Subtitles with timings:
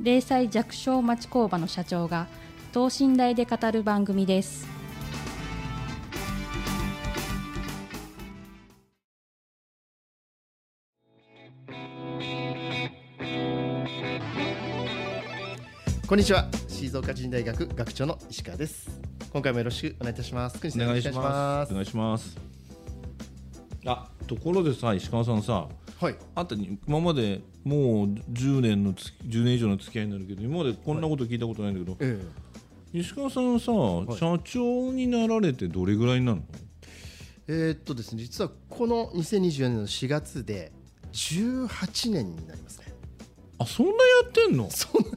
[0.00, 2.28] 零細弱小町工場の社長が
[2.72, 4.64] 等身大で語る番組です。
[16.06, 16.48] こんにちは。
[16.68, 18.88] 静岡人大学学長の石川です。
[19.32, 20.58] 今回もよろしくお願いいたします。
[20.58, 21.72] お願いします。
[21.72, 22.38] お願いします。
[23.84, 25.66] あ、ところでさ、石川さんさ、
[26.00, 26.16] はい。
[26.34, 32.20] あんたに今までもう10年のつ10年以上の付き合いになるけど、今までこんなこと聞いたことないんだけど、え
[32.92, 34.16] 石川さんさ、い。
[34.16, 36.44] 社長になられてどれぐらいになるの？
[37.48, 40.70] ええーっとですね実はこの2024年の4月で
[41.12, 42.86] 18年になりますね。
[43.58, 43.96] あ、そんなや
[44.28, 44.68] ってんの？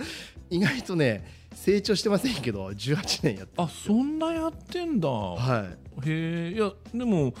[0.48, 5.08] 意外とね成長してませんけど18年やってあ、そんなやってんだ。
[5.08, 5.66] は
[6.04, 7.34] へえ、いやでも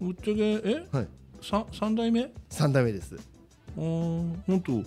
[0.00, 1.08] ぶっちゃけえ、い、はい、
[1.42, 3.16] さ三代目？3代目です。
[3.76, 4.82] あー、本当。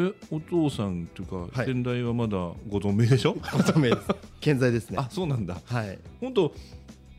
[0.00, 1.66] え、お父さんというか、はい。
[1.66, 2.36] 先代はまだ
[2.68, 3.32] ご存命でしょ？
[3.40, 4.08] ご存命です。
[4.40, 4.98] 健在ですね。
[4.98, 5.60] あ、そうなんだ。
[5.64, 6.54] はい、本当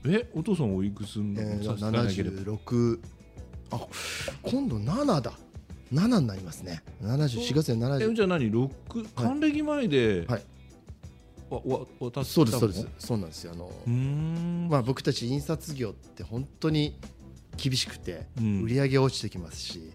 [0.05, 2.99] えお父さんおいくつの、えー、差し支えなければ76
[3.71, 3.87] あ
[4.43, 5.33] 今度7だ。
[5.93, 6.81] 7になりますね。
[7.03, 8.49] 74月でえ70じゃあ何？
[8.49, 8.71] 六？
[9.15, 10.43] 還暦前で、はい。
[11.49, 12.87] わわ渡そうですそうでのす。
[13.07, 13.51] そうなんですよ。
[13.53, 14.67] あの、うーん。
[14.69, 16.95] まあ、僕たち印刷業って本当に
[17.57, 18.61] 厳しくてうん。
[18.61, 19.91] 売り上げ落ちてきますし、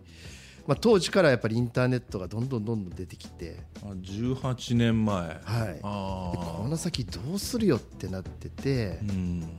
[0.67, 5.41] まあ、当時からやっぱりインターネットがどんどんどんどん出てきて、あ18年前。
[5.45, 9.57] はい、この先どうするよってなっててーうん。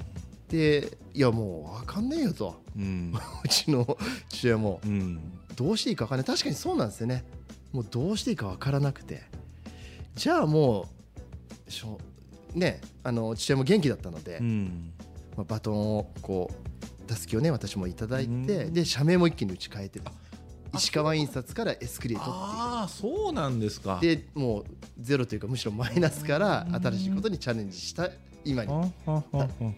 [0.49, 2.61] でいやもう分かんねえよと。
[2.75, 3.13] うん。
[3.43, 3.97] うちの
[4.29, 4.81] 父親も。
[4.85, 5.19] うん。
[5.55, 6.25] どうしていいか分かんない。
[6.25, 7.23] 確かにそうなんですよね。
[7.71, 9.23] もうどうしていいか分からなくて。
[10.15, 10.87] じゃあも
[11.67, 11.99] うしょ
[12.53, 14.93] ねあの父親も元気だったので、うん。
[15.37, 16.66] まあ、バトンをこう
[17.07, 18.73] たすきをね私もいただいて、うん。
[18.73, 20.01] で社名も一気に打ち替えて
[20.75, 23.99] 石川印刷からエスクリエイトってああそうなんですか。
[24.01, 24.65] でもう
[24.99, 28.09] ゼロというかむしろマイナスから新しいことにチャレンジした
[28.43, 28.71] 今に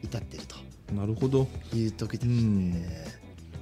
[0.03, 0.55] 至っていると。
[0.93, 1.47] なるほど。
[1.73, 2.71] いう時ですうん。
[2.71, 3.05] ね。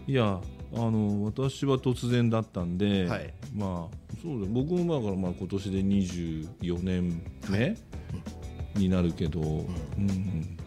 [0.08, 0.40] いや
[0.74, 3.34] あの私は突然だったんで、はい。
[3.56, 7.78] まあそうだ僕もだからまあ今年で24年目、
[8.76, 9.68] になるけど、うん
[9.98, 10.58] うん。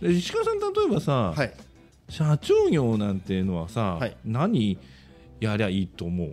[0.00, 1.52] で石川さん例えばさ、はい、
[2.10, 4.16] 社長業なんていうのはさ、はい。
[4.24, 4.78] 何
[5.40, 6.28] やりゃいいと思う？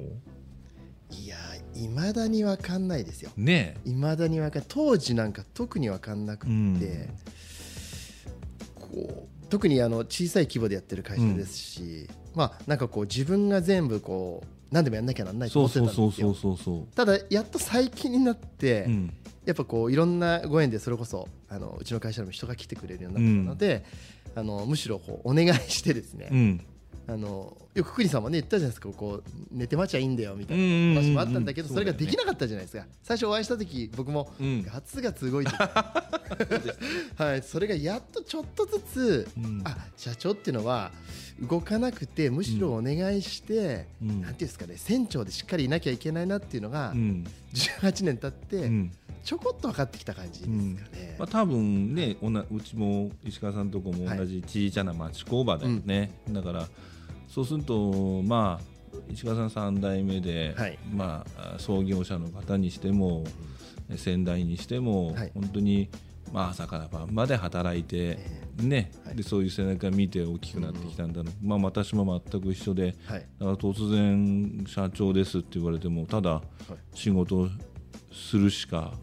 [1.12, 1.38] いや
[1.74, 3.32] いまだに分かんないですよ。
[3.38, 7.10] ねいまだに分かん当時なんか特に分かんなくて、うん。
[8.76, 16.54] こう特にあの小さい規模でやってる会社ですし、まあなんかこう自分が全部こう何でもやんなきゃなんないとそ思うそうそうってたんですよ。
[16.54, 19.14] そうそうそうただやっと最近になって、うん。
[19.46, 23.86] やっぱこういろんなご縁でそれこそあのうちの会社でも人が来てくれるようになったので、
[24.38, 26.66] あのむしろこうお願いしてですね、うん。
[27.08, 28.90] あのよく栗さんもね言ったじゃないですか。
[28.90, 30.96] こう寝て待ちゃいいんだよみたいうんうんうんうん。
[30.96, 32.86] な話もあったんだけど、それができなかったじゃないですか。
[33.02, 34.64] 最初お会いした時僕もうん。
[34.64, 35.58] ガツガツ動いてて、
[37.18, 39.62] はい、それがやっとちょっとずつ、うん。
[39.64, 40.92] あ社長っていうのは
[41.42, 44.08] 動かなくてむしろお願いして、うん。
[44.08, 47.25] なんていうんですかね船長でしっかりいなきゃいけないなっていうのが、うん。
[47.56, 48.92] 18年経って、うん
[49.28, 50.52] ちょこっと分かってきた感じですか
[50.96, 51.16] ね。
[51.20, 56.66] まあ、多分ねおなうちも石川さんとこも同じ小さな町工場だよね、だから
[57.28, 58.78] そうするとまあ
[59.10, 60.80] 石川さん3代目で、はい。
[60.94, 63.25] まあ、創業者の方にしても、
[63.98, 65.31] 先代にしても、はい。
[65.34, 65.90] 本当に、
[66.31, 68.18] まあ、朝から晩まで働いて、
[68.57, 68.92] ね。
[69.06, 69.16] はい。
[69.18, 73.28] でそういう背中見て大きくなってきたんだろう、まあ、私も全く一緒で、はい。
[73.40, 76.42] だから突然社長ですって言われてもただ
[76.94, 77.50] 仕事を
[78.12, 78.94] するしか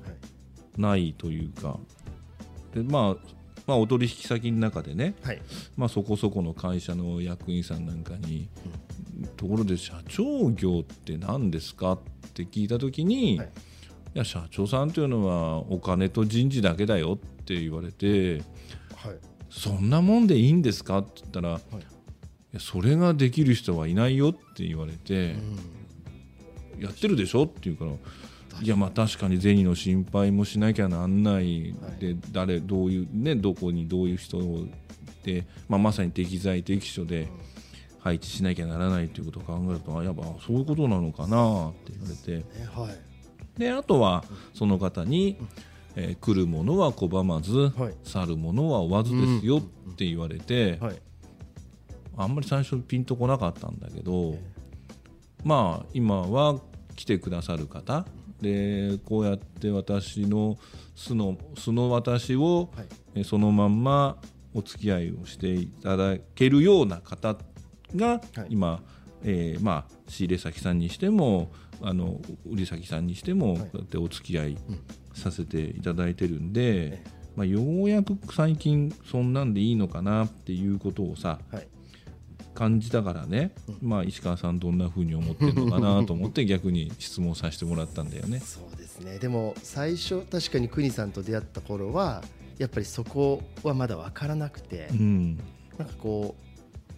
[0.77, 1.79] ないというか。
[2.75, 3.35] で、まあ、
[3.67, 5.41] まあお取引先の中でね、はい。
[5.77, 8.49] まあ、そこそこの会社の役員さんなんかに、
[9.37, 11.99] ところで社長業って何ですかっ
[12.35, 13.47] て聞いた時に、はい。
[13.47, 18.43] い、や社長さんというのはお金と人事だけだよって言われて
[18.97, 19.19] はい。
[19.51, 21.61] そんなもんでいいんですかって言ったら、い、
[22.53, 25.37] やそれができる人はいないよって言われて、
[26.79, 27.93] やってるでしょって言うから
[28.63, 34.39] いやまあ確かに銭の心配もしなきゃなんない、で誰どういうねどこにどういう人
[35.23, 37.29] で、まあ、まさに適材適所で
[38.01, 42.37] 配置しなきゃならないということを考えるとあやっぱそういうことなのかなって言われて。
[42.39, 43.59] ねはい。
[43.59, 45.37] であとはその方に、
[45.97, 47.95] えー来るものは拒まず、はい。
[48.03, 51.01] 去るものは追わずですよって言われて、はい。
[52.17, 54.37] あんまり最初ピンとこなかったんだけど、
[55.45, 56.61] まあ今は
[56.97, 58.07] 来てくださる方
[58.45, 60.59] でこうやって私の
[60.95, 62.87] 素の素の私を、はい。
[63.17, 64.19] えーそのまんま
[64.55, 67.37] お付き合いをしていただけるような方
[67.97, 68.21] が、はい。
[68.51, 68.83] 今、
[69.23, 71.51] えーまあ、仕入れ先さんにしても
[71.81, 73.63] あの売り先さんにしても、はい。
[73.63, 74.59] こうやってお付き合い
[75.15, 77.03] させていただいてるんで、
[77.37, 81.69] まあ、ようやく最近そんなんでいいのかなっていうことをさはい
[82.55, 83.53] 感じたからね、
[83.83, 88.41] まあ、石川さんどんな風に思ってるのかなと思って逆に質問させてもらったんだよね。
[88.41, 89.19] そうですね。
[89.19, 92.23] でも最初確かに国さんと出会った頃は
[92.59, 95.37] やっぱりそこはまだ分からなくて、うん。
[95.79, 96.37] なんかこ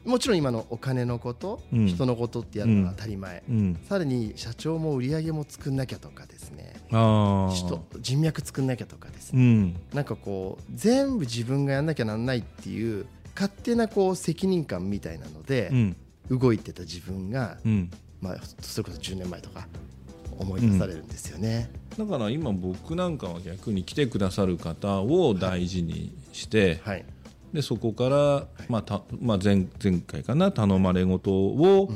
[0.05, 1.87] うもちろん今のお金のこと、うん。
[1.87, 6.75] 人のことってやるのは当たり前、うん、さらに社長も売り上げも作んなきゃとかですね。
[6.93, 9.77] あ人人脈作んなきゃとかですね、うん。
[9.93, 13.07] なんかこう全部自分がやんなきゃなんないっていう
[13.37, 15.97] 勝手なこう責任感みたいなのでうん。
[16.31, 17.91] 動いてた自分が、うん。
[18.21, 19.69] まあ、それこそ10年前とか
[20.39, 21.71] 思い出されるんですよね。
[21.99, 27.05] だから今僕なんかは逆に来てくださる方を大事にして、はい。
[27.53, 31.91] でそこから、まあたまあ、前前回かな頼まれ事を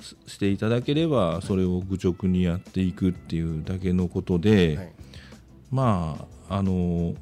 [0.00, 4.92] ししていただければそれを愚直にやっていくっていうだけのことで、はい。
[5.70, 7.14] まああの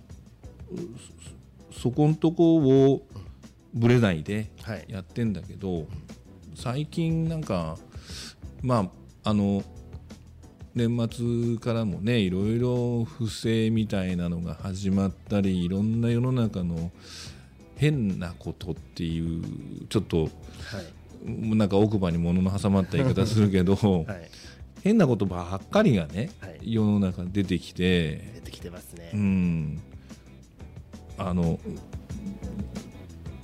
[1.72, 3.06] そそこんとこを
[3.74, 4.84] ぶれないではい。
[4.88, 5.86] やってんだけど
[6.54, 7.76] 最近なんか
[8.62, 8.90] ま
[9.24, 9.62] ああの
[10.74, 16.90] 年末からもねいろいろ不正みたいなのが始まったりいろんな世の中の
[17.76, 20.30] 変なことっていうちょっとはい。
[21.26, 23.74] なんか奥歯に物の挟まった言い方するけど、
[24.06, 24.30] はい。
[24.82, 26.58] 変なことばっかりがね、はい。
[26.62, 29.10] 世の中に出てきて出てきてますね。
[29.14, 29.80] うん。
[31.16, 31.58] あの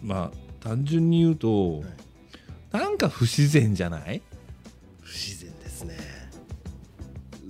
[0.03, 1.83] まあ単純に言うと、
[2.73, 4.23] なんか不自然じゃない？
[5.03, 5.97] 不自然ですね。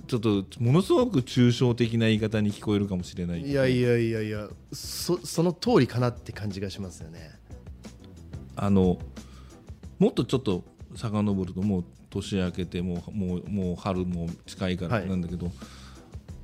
[0.07, 7.31] ちょっとものすごく抽象的な言い方に聞こえるかもしれないいやいやいやいやそその通りかなって感じがしますよね。
[8.57, 8.99] あの
[9.97, 10.65] もっとちょっと
[10.95, 15.49] 遡るともう年明けてもうもうもう春も近いからはいなんだけど、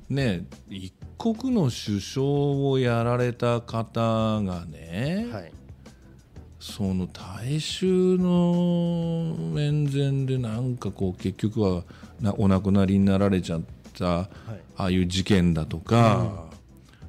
[0.08, 5.52] ね一国の首相をやられた方がね、はい
[6.68, 11.82] その大衆の面前でなんかこう結局は
[12.20, 13.62] なお亡くなりになられちゃっ
[13.96, 14.28] た、はい。
[14.76, 16.44] ああいう事件だとか、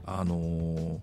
[0.05, 0.99] あのー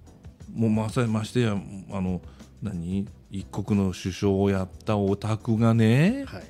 [0.55, 1.57] もうまさましてや
[1.93, 2.23] あの
[2.63, 3.07] 何？
[3.31, 6.45] 一国の首相をやったお宅がねはい。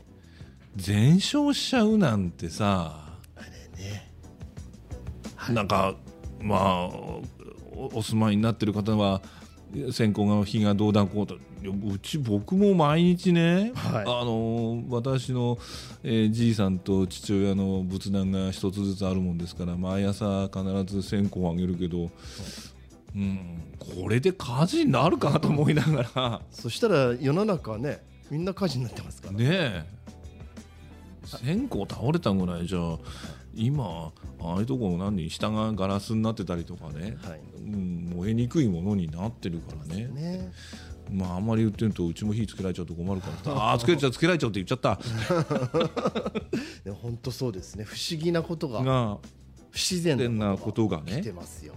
[0.77, 4.13] 全焼しちゃうなんてさあれね。
[5.51, 5.97] なんか
[6.41, 9.21] まあおお住まいになってる方は
[9.93, 14.03] 線香が火がどうだこうとうち僕も毎日ね、はい。
[14.03, 15.59] あの私の、
[16.03, 22.11] えーじいさんと父親の仏壇が一つずつあるもんですから毎朝必ず線香をあげるけど、
[23.15, 26.41] うん、これで火事になるかと思いながら。
[26.51, 29.35] そしたら世の中はねみんな火事になってますから。
[29.35, 29.85] ねえ。
[31.27, 32.79] 線香倒れたぐらいじゃ
[33.57, 37.41] 今ああいうところ何下がガラスになってたりとかね、はい。
[37.59, 40.09] うん、燃えにくいものになってるからね。
[40.09, 40.53] ね。
[41.11, 43.53] まああんまり言ってるとうちも火つけられちゃうと困るから。
[43.53, 44.99] ああつけちゃうつけられちゃうって言っちゃった。
[47.03, 47.85] 本当そうですね。
[47.85, 49.19] 不思議なことがが
[49.71, 51.23] 不自然変ななこことがね。
[51.23, 51.75] てますよ。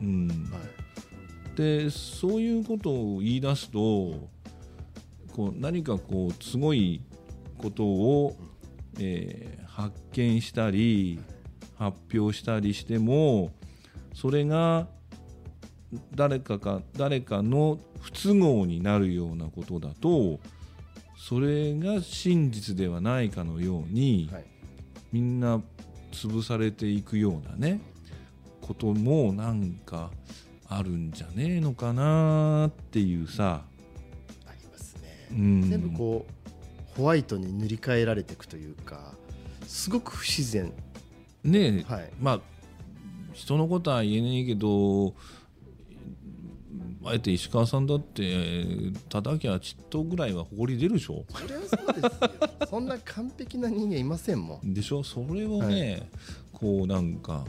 [0.00, 0.28] うん。
[0.28, 1.56] はい。
[1.56, 3.78] でそういうことを言い出すと
[5.38, 7.00] こう何かこうすごい
[7.58, 8.36] ことを、
[8.98, 11.20] えー発見したり
[11.78, 13.52] 発表したりしても
[14.12, 14.88] それが
[16.16, 20.40] 誰かか誰かの不都合になるようなことだと
[21.16, 24.44] それが真実ではないかのように、はい。
[25.12, 25.60] みんな
[26.10, 27.80] 潰されていくようなね
[28.60, 30.10] こともなんか
[30.68, 33.62] あるんじゃねえのかなっていうさ、
[34.46, 35.28] ありますね。
[35.30, 36.32] うん、全部こう
[36.98, 39.14] ホワイトに塗り替えられていくというか
[39.66, 40.72] すごく不自然。
[41.44, 42.10] ねえ、はい。
[42.20, 42.40] まあ
[43.32, 45.14] 人のことは言えないけど
[47.04, 48.34] あえて石川さんだって
[49.08, 51.24] 叩きゃちっとぐらいは誇り出るでしょ。
[51.28, 52.66] それはそうですよ。
[52.68, 54.74] そんな完璧な人間いませんもん。
[54.74, 55.04] でしょ？
[55.04, 56.10] それをね、
[56.52, 57.46] こうなんか、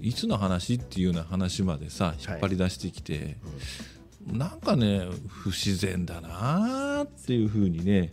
[0.00, 3.36] いつの話っていうような話までさ引っ張り出してきて、
[4.26, 8.12] なんかね不自然だなーっていうふうにね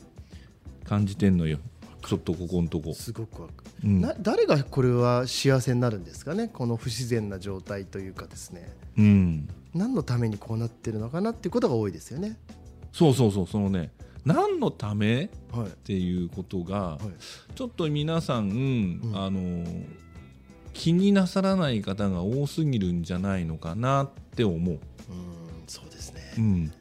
[0.88, 1.58] 感じてんのよ。
[1.58, 4.02] わちょっとここのとこ、すごくわかる、うん。
[4.02, 6.48] な誰がこれは幸せになるんですかね？
[6.48, 8.72] この不自然な状態というかですね。
[8.98, 12.38] うん、何のためにこうなってるのかなっていうことが多いですよね。
[12.92, 13.92] そうそうそうそのね
[14.24, 15.68] 何のためはい。
[15.68, 17.54] っていうことがはい。
[17.56, 19.12] ちょっと皆さん、ん。
[19.16, 19.66] あの
[20.74, 24.80] 気になさらない方が多すぎるんじゃないのかなって思う、うん
[25.68, 26.34] そうですね。
[26.38, 26.74] うん、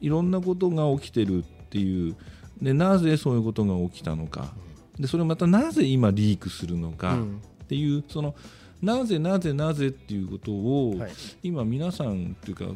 [0.00, 2.16] いろんなことが起きてるっていう
[2.60, 4.52] でなぜそういうことが起きたのか。
[4.98, 7.14] でそれをまたなぜ今リークするのか。
[7.14, 7.42] うん。
[7.64, 8.34] っていうその
[8.82, 11.12] なぜなぜなぜっていうことを、はい。
[11.42, 12.66] 今皆さんっていうか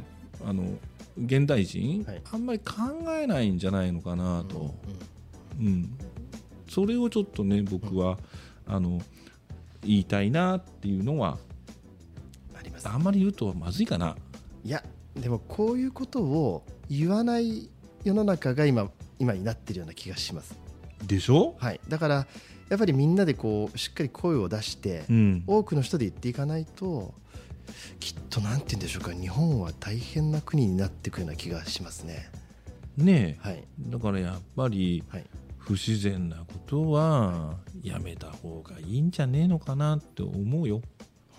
[0.44, 0.64] あの
[1.22, 2.22] 現代人、はい。
[2.32, 2.74] あんまり考
[3.20, 4.74] えないんじゃないのかなと、
[5.58, 5.96] うん。
[6.68, 8.18] それをちょっとね僕は、
[8.66, 9.00] あの
[9.82, 11.38] 言いたいなっていうのは
[12.58, 12.88] あります。
[12.88, 14.16] あんまり言うとまずいかな。
[14.64, 14.82] いや
[15.14, 17.70] でもこういうことを言わない
[18.04, 20.58] 世の中が今今になってるような気がします。
[21.06, 21.80] でしょ、はい。
[21.88, 22.26] だから
[22.68, 27.14] やっぱりみんなでこうしっかり声を出して、うん、多くの人で言っていかないと
[28.00, 29.12] きっとなんて言うんでしょうか。
[29.12, 32.30] 日本は大変な国になっていくような気がしますね。
[32.96, 33.48] ねえ。
[33.48, 33.64] はい。
[33.78, 35.24] だからやっぱりはい。
[35.58, 40.80] 不自然なことはやめた方がいいんじゃねえのかなって思うよ。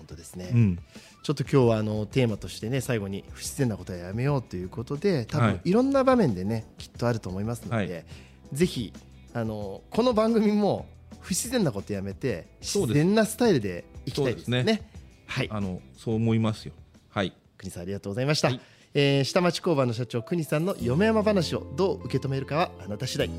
[0.08, 0.80] 本当ですね、うん、
[1.22, 5.52] ちょっと今日はあのテーマとしてね最後に不自然なことはやめようということで多はい。
[5.54, 8.06] 分いろんな場面でねきっとあると思いますので、はい。
[8.54, 8.94] ぜひ
[9.34, 10.86] あのこの番組も
[11.20, 14.64] 不自然なことやめて自然なスタイルでいきたいですね。
[15.28, 15.50] すはい。
[15.52, 16.74] あのそう思いますよ。
[17.10, 17.34] はい。
[17.58, 18.62] 国さんありがとうございました、はい。
[18.94, 23.30] えー下町工場の社長国さんの嫁山話をどう受け止めるかはあなた次第。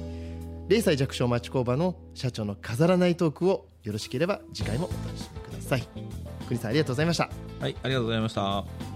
[0.68, 5.88] 0歳弱小町工場の社長の飾らないトークをよろしければ次回もお楽しみください
[6.49, 8.88] 国さんありがとうございましたはい、ありがとうございました。